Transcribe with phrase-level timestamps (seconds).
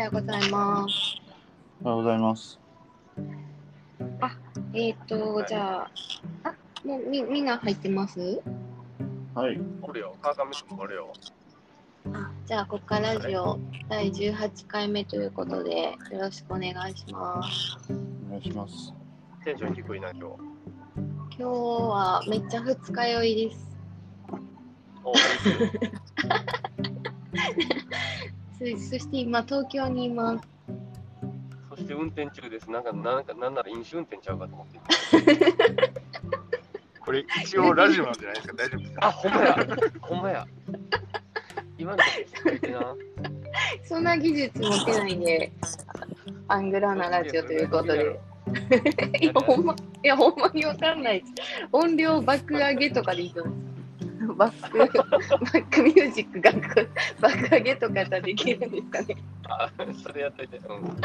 [0.00, 1.20] はようございます。
[1.82, 2.58] おはようございます。
[4.72, 5.90] えっ、と、じゃあ、
[6.44, 6.54] あ、
[6.86, 8.40] もうみみんな入ってます？
[9.34, 9.60] はい。
[9.82, 10.16] おるよ。
[10.22, 11.12] 川上君もおるよ。
[12.14, 13.58] あじゃあ、ここからラジオ
[13.90, 17.76] 第18回目ということで、よろしくお願いします。
[18.26, 18.94] お願いします。
[19.44, 20.36] テンション低いな、今日。
[21.38, 23.68] 今日はめっちゃ二日酔いです。
[25.04, 25.12] お
[28.60, 30.46] そそして今、東京にいます。
[31.70, 32.70] そして運転中です。
[32.70, 34.80] なんか、なんか、なんなら飲酒運転ちゃうかと思って。
[37.00, 38.54] これ、一応ラジオなんじゃないですか？
[38.54, 39.06] 大丈夫ですか？
[39.06, 39.56] あ、ほんまや。
[40.02, 40.46] ほんまや。
[41.78, 42.04] 今のな。
[43.84, 45.50] そんな技術持ってないんで、
[46.48, 48.20] アングラなラジオということで。
[49.22, 49.74] いや、 ほんま、
[50.04, 51.24] いや、ほんまにわかんない。
[51.72, 53.54] 音量爆上げとかでいいと思う。
[54.40, 56.50] バック、 バックミュージックが
[57.20, 59.16] 爆上げとかやったらできるんですかね。
[59.46, 59.70] あ、
[60.02, 60.56] それやっといて。
[60.56, 60.96] うん。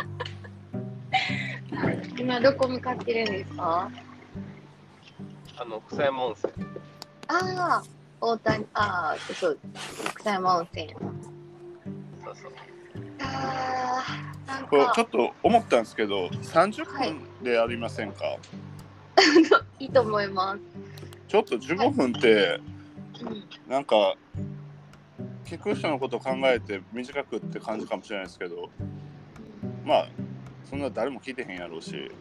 [2.18, 3.92] 今どこ向かってるんですか？
[5.58, 6.54] あの、草山温泉。
[7.28, 7.84] ああ、
[8.22, 9.60] 大谷、ああ、そう、
[10.16, 10.94] 草山温泉。
[10.94, 12.52] そうそう。
[13.22, 14.02] あ
[14.48, 18.24] あ、なんかこれちょっと思ったんですけど、30はい分でありませんか、
[19.80, 20.62] いいと思います。
[21.28, 22.75] ちょっと15分って、うん、
[23.68, 24.16] なんか、
[25.46, 28.70] 聞く人のことを考えて短くって感じかもしれないですけど、
[29.86, 30.08] まあ、
[30.70, 32.12] そんな誰も聞いてへんやろうし、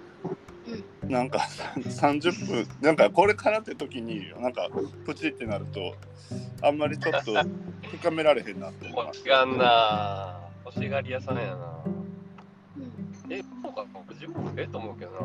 [1.09, 1.39] なんか
[1.77, 4.69] 30分、なんかこれからって時に、なんか
[5.05, 5.95] プチってなると、
[6.63, 7.35] あんまりちょっと
[7.99, 9.19] 深められへんなって思います。
[9.19, 10.41] 欲しがんな。
[10.65, 11.85] 欲しがり屋さんやな。
[12.77, 15.19] うんえ、そうか、自分もええと思うけどな。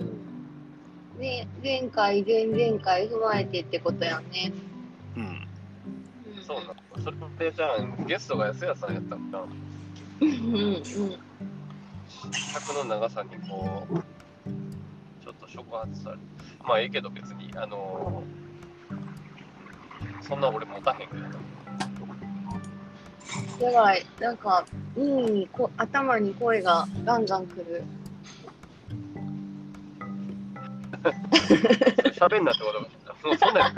[0.00, 0.33] うん
[1.18, 4.52] で前回、前々回踏まえてってことやね。
[5.16, 5.22] うん。
[5.22, 5.48] うん
[6.46, 6.74] そうなの。
[7.02, 9.40] それでじゃあ、ゲストが安谷さんやったんだ。
[10.20, 10.30] うんう
[10.78, 10.82] ん
[12.32, 13.94] 尺の長さにこう、
[15.22, 16.20] ちょっと触発される。
[16.62, 18.22] まあ、ええけど別に、あの
[20.20, 21.28] そんな俺持たへんけどな。
[23.60, 24.64] やばい、なんか、
[24.96, 27.82] 耳にこ頭に声がガンガンくる。
[32.18, 32.80] 喋んなってこと
[33.28, 33.72] もうそんな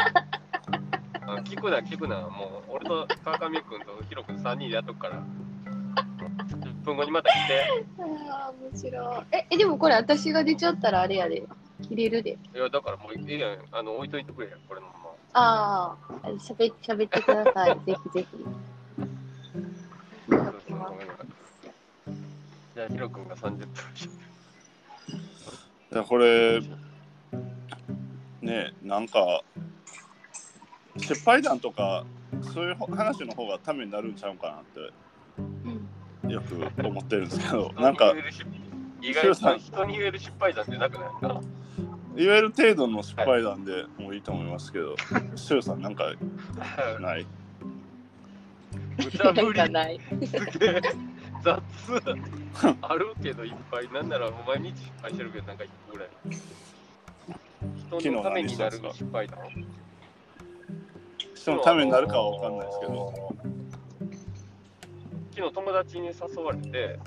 [1.43, 2.21] 聞くな、聞くな。
[2.21, 5.23] もう、俺と川上君とヒロ君3人でやっとくから。
[6.61, 7.85] 10分後にまた来て。
[8.31, 9.25] ああ、面白い。
[9.33, 11.43] え、えでもこれ私が出ちゃったらあれやで。
[11.83, 12.39] 切れるで。
[12.55, 13.59] いや、だからもう、ええやん。
[13.73, 15.07] あの、置いといてくれや、これのまま。
[15.35, 17.81] ああ、しゃべ喋ってください。
[17.85, 18.45] ぜひぜひ。
[22.75, 24.11] じゃあ、ヒロ君が30分しい
[25.95, 26.61] やこれ
[28.47, 29.43] ねなんか
[30.97, 32.05] 失敗談とか
[32.55, 34.65] そういう話の方がためになるんちゃうかなっ
[35.39, 35.89] うん。
[36.29, 38.15] てよく思ってるんですけどなんか
[39.03, 41.41] 意外と人に言える失敗談ってなくないか。
[42.17, 44.97] いわゆる程度の失敗談でもいいと思いますけど
[45.35, 46.15] シュウさんなんか
[46.99, 47.27] ない？
[48.99, 49.71] 歌ぶり。
[49.71, 50.01] ない。
[50.27, 50.83] すげえ
[51.45, 51.63] 雑。
[52.81, 53.93] あるけどいっぱい。
[53.93, 56.09] なんなら毎日失敗してるけどなんか一個ぐらい
[57.99, 59.39] 人のためになる失敗談
[61.35, 63.37] 人のためになるかは分かんないですけど。
[65.37, 66.99] 昨日友達に誘われて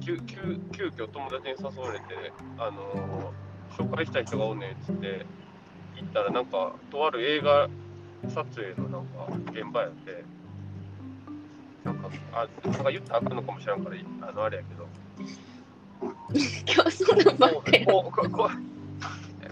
[0.00, 2.04] 急急急遽友達に誘われて
[2.56, 3.34] あの
[3.76, 5.26] 紹介したい人がおんねんっつって
[5.96, 7.68] 行ったらなんかとある映画
[8.30, 10.24] 撮影のなんか現場やって
[11.84, 13.96] なんかあなんか言ったらあかんのかもしれんから
[14.30, 14.86] あのあれやけど。
[16.66, 17.86] 今日そんなんばっかり。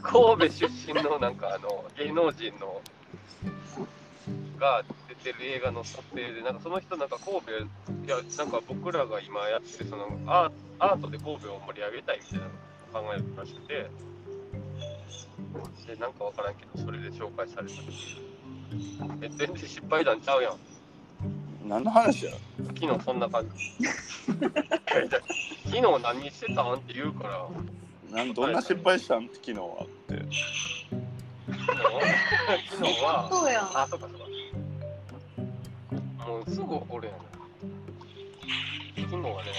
[0.05, 2.81] 神戸出身のなんかあの芸能人の
[4.61, 12.49] が出てる映画の撮影でなんかその人なんか神戸いやなんか僕らが今やってるそのアーアートで神戸を盛り上げたいみたい
[12.93, 13.91] なのを考えるらしくて
[15.87, 17.73] でなんかわからんけどそれで紹介された
[19.23, 20.53] え全然失敗談ちゃうやん。
[21.69, 22.33] 何の話や？
[22.79, 23.87] 昨日そんな感じ。
[25.65, 26.75] 昨日何してたん？
[26.75, 27.49] って言うから
[28.15, 29.29] なんどんな失敗したん？
[29.33, 30.15] 昨日はって
[31.49, 31.63] 昨日
[32.71, 33.65] 昨日はそうやん。
[33.77, 34.25] あ、そうかそうか。
[36.29, 37.19] もうすぐ俺やな。
[39.03, 39.51] 昨日はね、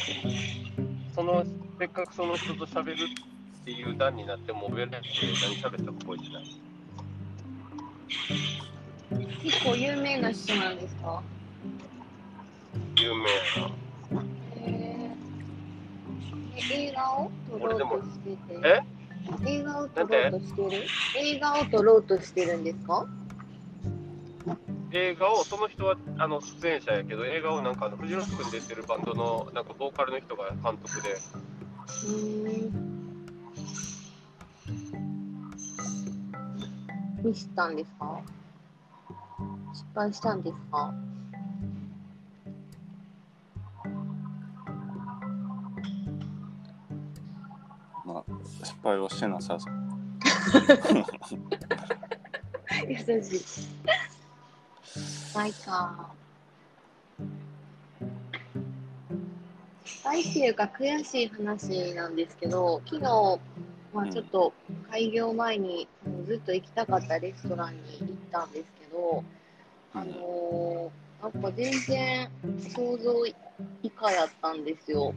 [1.14, 1.44] その、
[1.78, 2.98] せっかくその人と喋るっ
[3.66, 5.06] ていう段になっても、ベルで何
[5.58, 6.46] 喋ったか覚えてない。
[9.44, 11.22] 結構有名な人なんですか？
[12.96, 13.32] 有名や
[13.68, 13.72] な。
[16.58, 18.60] 映画を撮ろうとしてて。
[18.64, 18.82] え？
[19.48, 20.84] 映画を撮ろうとしてる？
[21.18, 23.08] 映画を撮ろうとしてるんですか？
[24.92, 31.18] 映画を、その人はあの出演者やけど、映画をなんかあの藤野君出てるバンドのなんかボーカルの人が監督で、
[32.08, 32.86] うん。
[37.24, 38.22] ミスったんですか？
[39.74, 40.94] 失敗したんですか？
[48.16, 48.24] まあ、
[48.64, 49.74] 失敗はしてなさそう。
[52.88, 53.42] 優しい。
[55.36, 56.14] ないか。
[59.84, 63.40] 失敗っていうか悔しい話なんですけど、昨日、
[63.94, 64.54] まあ、ちょっと
[64.90, 65.90] 開業前に
[66.26, 69.26] ずっと行きたかったレストランに行ったんですけど、
[69.94, 72.30] あのー、なんか全然
[72.74, 73.36] 想像以
[73.92, 75.14] 下やったんですよ。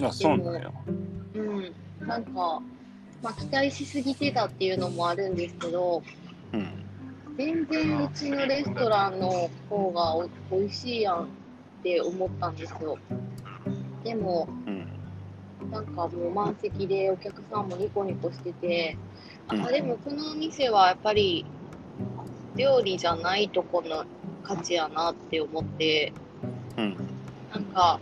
[0.00, 0.70] あ、そうなんや。
[1.34, 2.62] うん、なんか、
[3.22, 6.02] まあ、期待しすぎてたっていうのもあるんですけど、
[6.52, 6.84] うん。
[7.36, 11.26] 全然うちのレストランの方がお美味しいやんっ
[11.82, 12.98] て思ったんですよ。
[14.04, 14.86] でも、うん。
[15.70, 18.96] なんかもう満席でお客さんもニコニコしてて、
[19.48, 21.44] あうんでもこのお店はやっぱり
[22.56, 24.04] 料理じゃないとこの
[24.42, 26.12] 価値やなって思って、
[26.76, 26.96] うん。
[27.50, 28.00] なんか、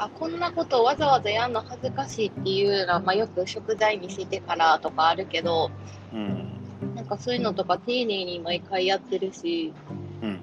[0.00, 5.72] あこんなことわざわざやんの恥ずかしいっていうのは、まあ、よく食材見せてからとかあるけど、
[6.12, 6.94] うん。
[6.94, 9.74] なんかそういうのとか丁寧に毎回やってるし、
[10.22, 10.40] うん。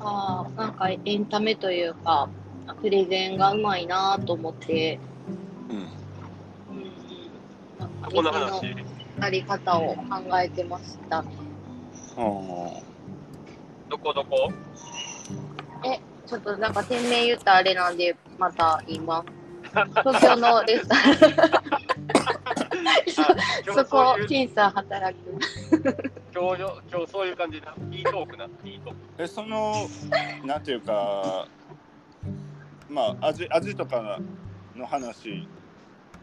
[0.00, 2.28] あーなんかエンタメというか、
[2.82, 5.00] プレゼンがうまいなと思って、
[5.70, 5.76] うん。
[6.76, 6.92] うんうん、
[7.78, 8.76] なんの店の話、
[9.20, 10.04] あり方を考
[10.38, 11.18] えてました。
[11.18, 11.24] ああ。
[13.88, 14.52] どこどこ？
[15.84, 19.40] え、ちょっとなんか店名言ったらあれなんで、また言います。
[19.70, 21.04] 東京のレストラン、
[23.76, 25.38] そこ、今日審査働く。
[26.34, 27.74] 今日よ今日そういう感じな。
[27.90, 28.46] いいトークな。
[28.64, 28.96] いいトーク。
[29.18, 29.88] え、その、
[30.44, 31.46] なんていうか、
[32.88, 34.18] まあ、味、味とか
[34.74, 35.46] の話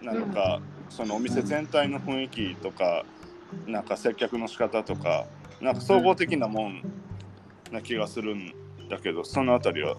[0.02, 0.60] なのか、
[0.90, 3.06] そのお店全体の雰囲気とか、
[3.66, 5.26] なんか接客の仕方とか、
[5.62, 6.82] なんか総合的なもん
[7.72, 8.54] な気がするん
[8.90, 9.98] だけど、そのあたりは。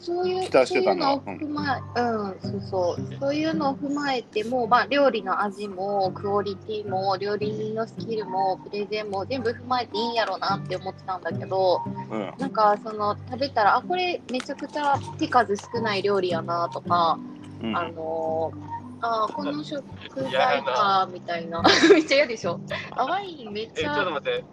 [0.00, 12.32] そういう期待してたなそういうのを踏まえ、うん、そうそう、そういうのを踏まえても、まあ、料理の味も、クオリティも、料理人のスキルも、プレゼンも全部踏まえていいんやろうなって思ってたんだけど、うん。
[12.38, 17.18] なんか、その、食べたら、あ、これめちゃくちゃ手数少ない料理やなとか、
[17.62, 17.76] うん。
[17.76, 19.84] あのー、あーこの食
[20.30, 21.62] 材か、みたいな。
[21.92, 22.60] めっちゃ嫌でしょ。
[22.92, 24.44] あ、ワインめっえ、ちょっちゃと待って。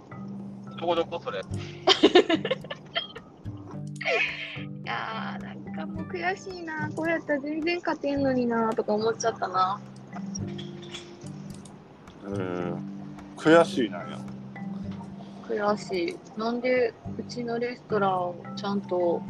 [0.85, 1.39] どこどこそれ。
[1.41, 1.43] い
[4.85, 9.79] やーなんかもう悔しいな、こうやったら全然勝てんのになとか思っちゃったな。
[12.27, 12.77] えー
[13.35, 14.19] 悔しいなんや。
[15.47, 16.39] 悔しい。
[16.39, 19.23] なんでうちのレストランちゃんと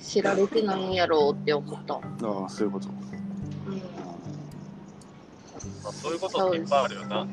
[0.00, 1.94] 知られてないんやろうって思った。
[1.94, 2.00] あ
[2.46, 2.88] あ、そういうこと。
[2.88, 2.90] う
[3.70, 3.76] ん。
[5.82, 7.26] まあ、そういうことっていっぱいあるよな。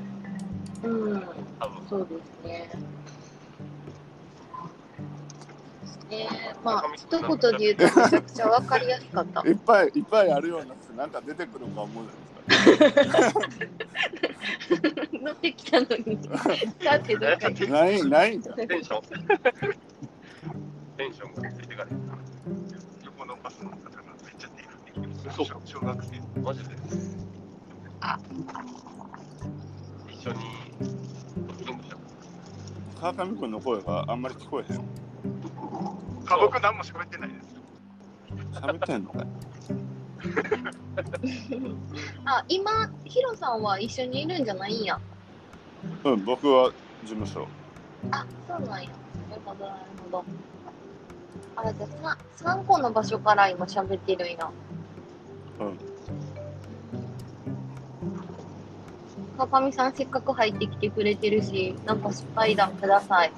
[0.83, 1.23] うん、
[1.59, 1.87] 多分。
[1.89, 2.69] そうですね。
[6.11, 9.47] えー、まあ、一言で言うとめちゃくちゃわかりやすかった。
[9.47, 13.39] いっぱいいっぱいあるようになって、なんか出てくるか思うじゃないですか。
[15.13, 16.19] 乗ってきたのに。
[16.83, 17.69] だってどっかに。
[17.71, 18.53] ない、ないんだ。
[18.55, 19.01] テンション。
[20.97, 21.89] テンションがついてから。
[23.05, 23.79] 横のバスの方が
[24.25, 24.65] めっちゃて
[25.33, 26.75] そう小小学生マジで。
[28.01, 28.19] あ
[30.09, 30.39] 一緒に。
[32.99, 35.00] 川上君の声があんまり聞こえへん。
[36.31, 37.55] あ僕何も喋ってないです
[38.61, 39.11] 喋ってんの
[42.25, 44.99] あ、今、ヒロさんは一緒にいるんじゃないんや。
[46.03, 46.71] うん、僕は
[47.03, 47.47] 事務所。
[48.11, 48.89] あ、そうなんや。
[49.29, 50.23] なるほど、なるほど。
[51.55, 54.49] あ、じゃあ、さ3個の場所から今喋ってるんや。
[55.59, 55.77] うん。
[59.37, 63.31] 川上さん、せっかく入ってきてくれてるし、なんか失敗談ください。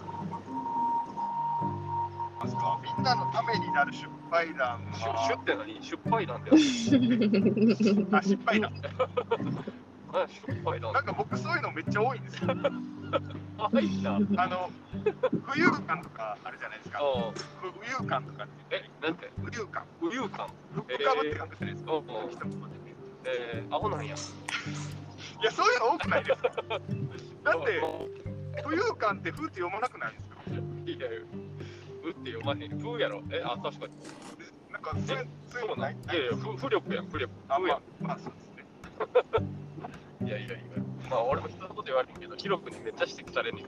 [2.99, 5.81] んなのためになる失敗談はって何？
[5.81, 6.55] 失敗談だよ。
[8.11, 8.73] あ失敗談。
[10.13, 10.27] 何？
[10.29, 10.93] 失敗談。
[10.93, 12.51] なんか僕そういうのめっちゃ多いんですよ。
[13.59, 13.69] あ
[14.47, 14.69] の
[15.45, 16.99] 浮遊感とかあるじゃないですか。
[16.99, 19.31] 浮遊感とかってえ、なんて？
[19.39, 19.83] 浮遊感。
[20.01, 20.47] 浮遊感。
[20.73, 21.77] ぶって感じじゃないで。
[21.77, 21.91] すか、
[23.23, 24.07] でえー、アホなんや。
[24.07, 24.09] い
[25.45, 27.81] やそういうの多くないですかだって
[28.65, 30.35] 浮遊感って風って読まなくないですか？
[30.85, 31.07] いや
[32.43, 32.81] いや、うって読まへん。
[32.81, 33.23] 風やろ？
[33.31, 33.93] え、あ、確かに。
[34.71, 35.93] なんかそういうそういうのない？
[35.93, 37.31] いやいや、風浮力やん、浮力。
[37.47, 38.49] あ風やまあまあそうです
[40.21, 40.27] ねん。
[40.27, 40.57] いやいやいや。
[41.09, 43.63] まあ、俺も人のこと言われんけど、ヒロ君にめっちゃ指摘されんね。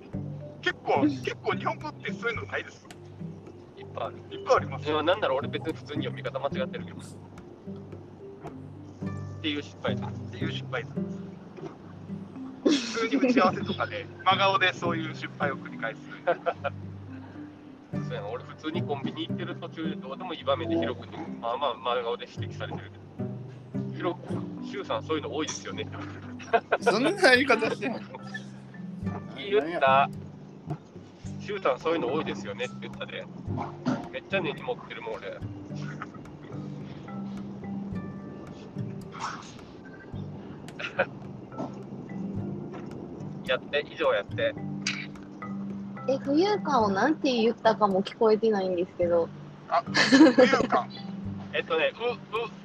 [0.61, 2.87] 結構、結構日本語ってそういうのないです。
[3.77, 4.17] いっぱいある。
[4.31, 4.93] いっぱいありますよ。
[4.95, 6.97] いやなんなら俺別に普通に読み方間違ってるけど。
[6.99, 7.01] っ
[9.41, 10.07] ていう失敗だ。
[10.07, 10.95] っていう失敗です。
[12.63, 15.99] 普通に打ち合わせとかで、真顔でそういう失敗を繰り返す。
[18.57, 23.05] 普通にコンビニ行ってる途中でどうでもいい場面でヒロ君にまあまあ真顔で指摘されてるけど。
[23.95, 25.87] ヒロ君、シュウさんそういうの多いですよね
[26.81, 27.99] そんな言い方してんの？
[29.37, 30.09] 言った。
[31.39, 33.23] シュウさんそういうの多いですよねって言ったで。
[34.11, 35.27] めっちゃ根に持ってるもん俺。
[43.47, 44.55] やって、以上やって。
[46.07, 49.27] え、浮遊感をなんて言ったかも聞こえてないんですけど。
[49.69, 50.87] あ、浮遊感。
[51.53, 52.17] えっとね、う、う、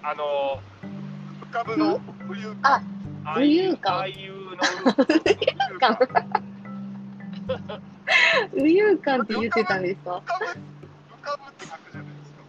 [0.02, 0.62] あの
[1.46, 4.56] 浮かぶの浮遊あー、浮遊感ああいうの、
[5.78, 5.96] 感。
[8.52, 10.10] 浮遊感って言ってたんですか？
[10.10, 10.50] 浮かぶ、浮
[11.20, 12.42] かぶって書くじゃないですか。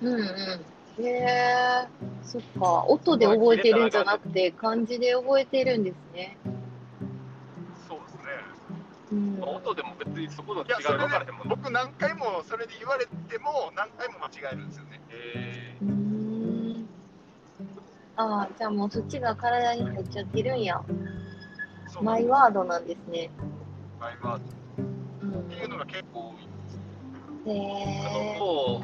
[0.00, 1.04] うんうん。
[1.04, 1.88] へえ
[2.22, 2.84] そっか。
[2.86, 6.38] 音で覚えてるんじゃなくて、漢字で覚えてるんですね。
[9.12, 9.38] そうですね。
[9.40, 9.42] うん。
[9.42, 15.00] 音でも別にそこの違い分からへんもん僕何回もそれで言われても何回も間違えるんですよね。
[15.10, 16.88] えうーん。
[18.16, 20.80] ああ、じゃあもうそっちが体に入っちゃってるんや。
[21.88, 23.30] そうマイワードなんですね。
[23.98, 25.40] マイワードうん。
[25.40, 26.48] っていうのが結構多い。
[27.44, 28.36] へー、あのえ。
[28.38, 28.80] 某、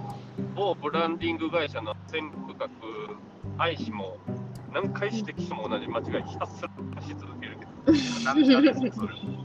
[0.54, 2.70] 某ブランディング会社の全部学
[3.58, 4.18] 愛しも、
[4.72, 6.62] 何回指摘しても同じ間違いひたす
[6.94, 7.72] らし続けるけど。
[8.24, 9.37] なんでそれ。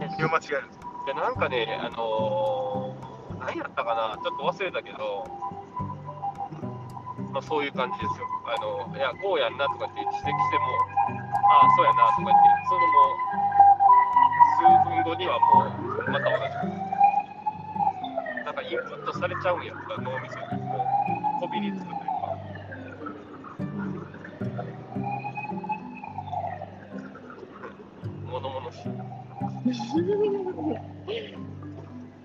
[0.00, 0.70] 何を間違えるん
[1.04, 5.24] でなんかね、あのー、何やったかな、ちょっと忘れたけど、
[7.32, 8.26] まあ、そういう感じですよ。
[8.48, 10.40] あの、いや、こうやんなとかって指摘しても、
[11.52, 13.28] ああ、そうやなとか言って、そのもう、
[14.56, 16.48] 数分後にはもう、また同じ。
[18.44, 20.80] なんかインプットされちゃうんやとか、脳みそにこ
[21.38, 21.99] う、こびりつく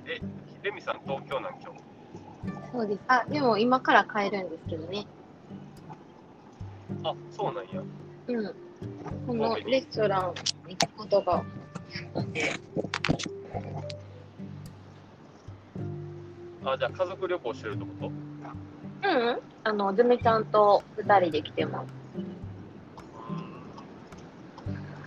[0.08, 0.20] え、
[0.62, 1.78] レミさん、東京なん今日。
[2.72, 3.02] そうです。
[3.08, 5.06] あ、でも今から帰るんですけどね。
[7.04, 7.82] あ、そうなんや。
[8.28, 8.56] うん。
[9.28, 10.34] このレストラン
[10.68, 11.44] 行くことが
[16.64, 18.08] あじゃあ家族旅行してるってこと？
[18.08, 19.40] うん、うん。
[19.64, 21.95] あの、ズメちゃんと二人で来てます。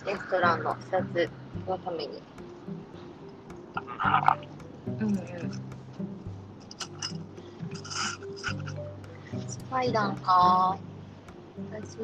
[0.09, 1.29] レストランの視察
[1.67, 2.19] のために。
[4.99, 5.17] うんうん。
[9.47, 10.79] スパイダンか。
[11.71, 11.97] 私、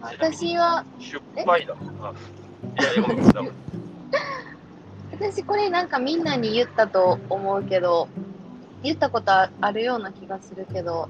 [0.00, 1.76] 私は、失敗だ。
[5.12, 8.08] 私これなんかみんなに言ったと思うけど、
[8.82, 11.08] 言ったことあるような気がするけど、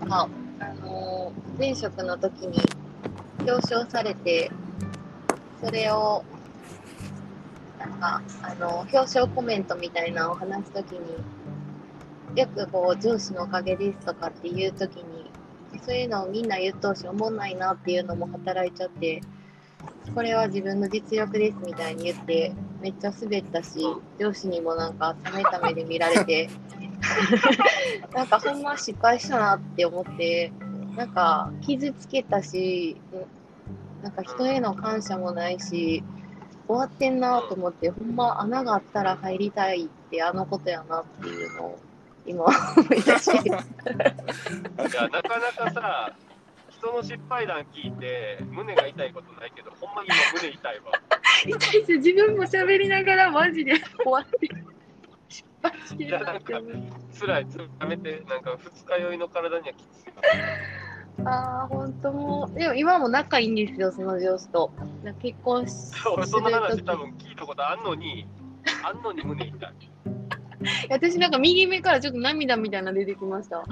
[0.00, 0.28] なんか、
[0.64, 2.58] あの前職の時に
[3.40, 4.50] 表彰されて、
[5.62, 6.24] それを、
[7.78, 11.00] なんか、あの表彰コメントみたいなのを話すときに、
[12.34, 15.30] よくこう、上司のおかげですとかっていうときに、
[15.84, 19.20] そういうのをみんな言っとうし、おもんないなっていうのも働いちゃって、
[20.14, 23.80] これは自分の実力ですみたいに言って、めっちゃ滑ったし、
[24.18, 26.48] 上司にもなんか冷めた目で見られて、
[28.14, 30.52] なんかほんま失敗したなって思って、
[30.96, 33.00] なんか傷つけたし、
[34.02, 36.04] なんか人への感謝もないし、
[36.66, 41.78] 終わってんなと思って、ほんま穴があったら入りたいってあのことやなっていうのを
[42.26, 42.52] 今思
[42.94, 43.58] い出して、いや、
[45.08, 46.12] なかなかさ、
[46.70, 50.92] 人の失敗談聞いて、胸が痛いことないけど、ほんまに今胸痛いわ。
[51.46, 51.92] 痛いです。
[51.98, 54.48] 自分も喋りながらマジで終わって
[55.98, 56.52] いや、るなんか、
[57.18, 59.18] 辛い、辛い、やめて、なんか二日酔い。
[59.18, 60.12] の体にはきつい。
[61.26, 63.46] ああ、本当もう、でも今も仲い。
[63.46, 63.48] い。
[63.48, 64.72] んですよ、その上司と。
[65.20, 67.36] 結婚しする俺、その話多分聞い。
[67.36, 68.28] たことあんのに、
[68.82, 69.92] あんのに胸痛い。
[70.90, 72.82] 私なんか右目からちょっと涙みたい。
[72.82, 73.64] な出てきました。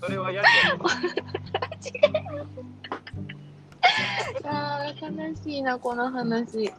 [0.00, 0.80] それは嫌じゃん。
[4.44, 5.62] ああ、悲しい。
[5.62, 6.72] な、この話。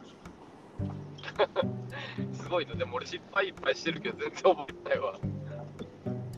[2.48, 5.20] すごいの、でも俺失敗いっぱいしてるけど、全然覚えてないわ。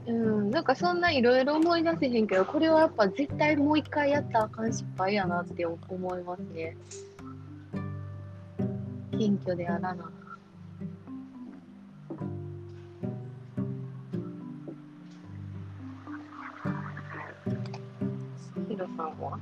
[0.08, 6.76] うん、なんかそんないろいろ思い出せへんけど、これはやっぱ絶対もう一回やったらあかん失敗やなって思いますね。
[9.12, 10.12] 謙虚であらな。
[18.68, 19.40] ヒロさんは？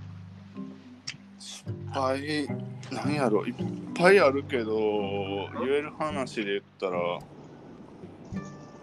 [1.97, 2.47] ぱい、
[2.91, 3.55] なんやろ、いっ
[3.95, 7.19] ぱいあるけど、言える話で言ったら、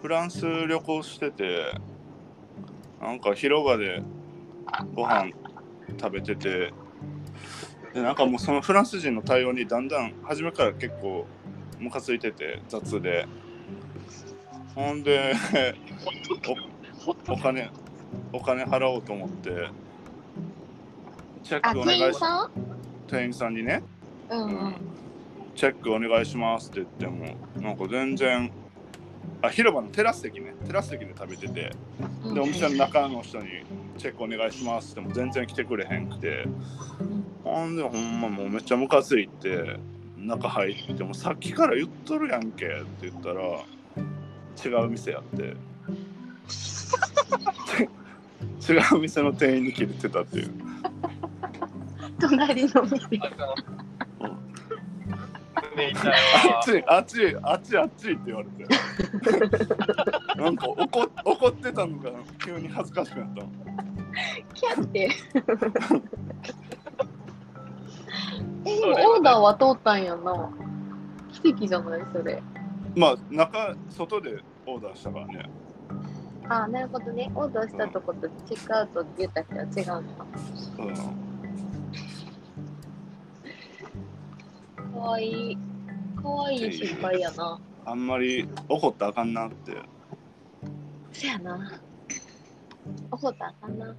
[0.01, 1.73] フランス旅行してて、
[3.01, 4.03] なんか広場で
[4.93, 5.31] ご飯
[5.99, 6.73] 食べてて、
[7.93, 11.25] でなんかもうそのフランス人の対応にだんだん初めから結構
[11.79, 13.27] ムカついてて雑で。
[14.75, 15.33] ほんで
[17.29, 17.71] お金
[18.33, 19.69] お金払おうと思って
[21.43, 22.64] チェッ、クお願いしさん？
[23.07, 23.83] 店員さんにね、
[24.29, 24.75] うんうん。
[25.55, 28.51] チェックお願いしますって言ってもなんか全然
[29.41, 30.53] あ広場のテラス席ね。
[30.65, 31.71] テラス席で食べてて
[32.33, 33.47] でお店の中の人に
[33.97, 36.45] チェックお願いしますっても全然来てくれへんくて。
[37.43, 39.77] ほんでほんまもうめっちゃムカついて
[40.17, 42.69] 中入ってもさっきから言っとるやんけっ
[42.99, 43.63] て言ったら
[44.65, 45.55] 違う店やって。
[48.67, 50.51] 違う店の店員に切れてたっていう
[52.29, 53.07] 隣の店。
[55.75, 56.15] ね痛いわ
[56.55, 58.65] あっちあっちあっちあっちって言われて
[60.37, 62.11] なんか怒怒ってたのが
[62.43, 63.41] 急に恥ずかしくなった
[64.53, 65.09] キャって。
[68.65, 70.49] え、でもオーダーは通ったんやな。
[71.31, 72.41] 奇跡じゃないそれ。
[72.95, 75.49] まあ中外でオーダーしたからね
[76.47, 77.29] あ、なるほどね。
[77.35, 80.25] オーダーしたとことチェックアウトって言った人は違うんだ。
[80.79, 81.24] うん
[84.95, 85.57] かわいい。
[86.21, 87.59] かわいい失敗やな。
[87.85, 89.73] あんまり怒ったらあかんなって
[91.11, 91.81] そやな。
[93.11, 93.93] 怒ったらあかんな。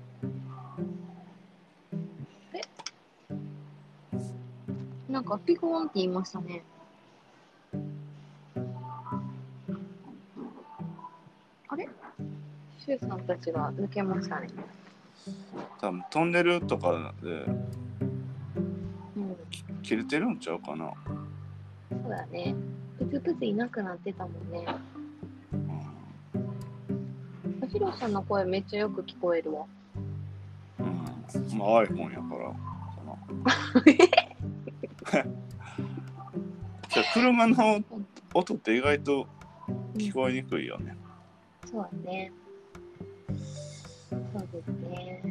[2.54, 2.62] え？
[5.12, 6.64] なんかピコーンって言いましたね。
[11.68, 11.86] あれ？
[12.78, 14.48] シュウさんたちが抜けましたね。
[15.78, 17.68] 多分トンネルとかでうん、
[19.86, 20.92] 切れてるんちゃうかな、
[21.88, 22.56] そうだね。
[22.98, 24.66] プツプツいなくなってたもんね。
[25.52, 25.58] う
[27.64, 29.64] んヒロさんの声めっちゃよく聞こえるわ。
[30.80, 30.86] うん、
[31.56, 32.56] まあ iPhone やからか
[33.44, 35.22] な
[36.88, 37.84] じゃあ車の
[38.34, 39.28] 音って意外と
[39.94, 40.96] 聞こえにくいよね
[41.66, 42.32] そうだね。
[44.08, 45.22] そうですね。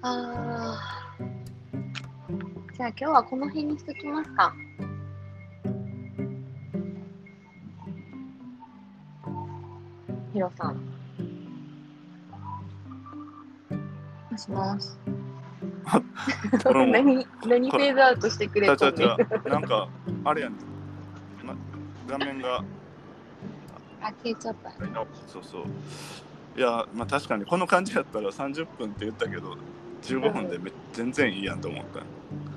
[0.00, 1.07] ああ。
[2.78, 4.54] じゃあ今日はこの辺にしときますか。
[10.32, 10.76] ヒロさん。
[14.30, 14.90] もしもし。
[16.62, 19.88] これも何、何フェードアウトしてくれちゃちゃとんねんちゃなんか
[20.24, 20.54] あれやね
[22.06, 22.62] 画面が
[24.00, 24.70] あ、消えちゃった。
[25.26, 25.64] そうそう
[26.56, 29.56] いやまあ確かにこの感じやったら30分って言ったけど
[30.02, 32.02] 15分でめ全然いいやんと思った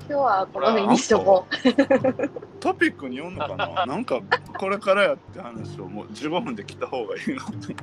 [0.08, 2.28] 今日はこの辺にしとこう。
[2.60, 3.86] トピックに読んのかな？
[3.86, 4.20] なんか
[4.58, 7.42] これからやって話をもう15分で来た方がいいな。
[7.44, 7.74] って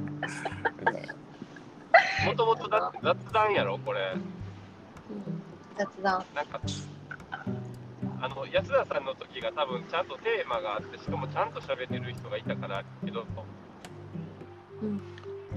[2.25, 4.13] もともとだって雑談やろこれ。
[4.15, 5.43] うん
[5.77, 6.23] 雑談。
[6.35, 6.59] なんか
[8.21, 13.25] あの安田さんの時が多分ちゃんとテーマがあってしかもちゃんと喋れる人がいたからけど。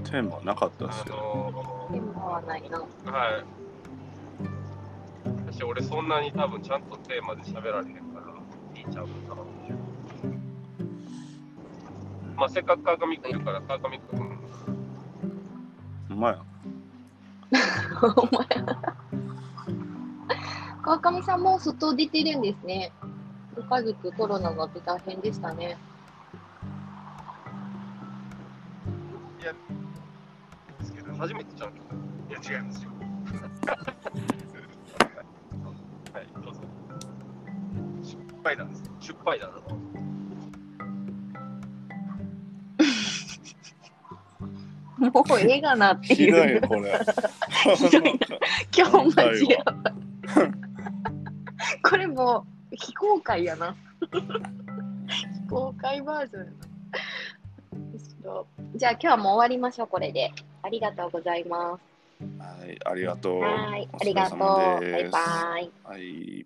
[0.05, 2.79] テーマなかったですあよのでもはないな。
[2.79, 3.62] はい
[5.55, 8.33] 私俺そんなに多分ちゃんとテーマで喋られへんから
[8.75, 9.43] いいちゃうかな
[12.35, 14.19] まあせっかく川上くんいるから川上くん
[16.09, 16.43] ほんまや
[18.01, 18.47] お前。
[20.81, 22.91] 川上さんも外出てるんですね。
[23.55, 25.77] ご家族コロナがあって大変でしたね。
[30.79, 31.71] ですけど初めてちゃう
[32.29, 32.89] いや違いますよ。
[38.53, 38.83] 敗なんです。
[38.99, 39.53] 失敗だな
[45.11, 46.57] もうええがなってひどいう。
[46.59, 46.97] いこれ
[47.75, 48.09] ひどいな
[48.75, 49.93] 今日マジやばい。
[51.89, 53.75] これもう非公開やな。
[55.07, 58.43] 非公開バージョンやな。
[58.75, 60.31] じゃあ今日はもう終わりましょう、これで。
[60.61, 61.93] ありがとうございます。
[62.39, 64.39] はいありがとうはい、おありがとう。
[64.39, 65.71] バイバイ。
[65.83, 66.45] はい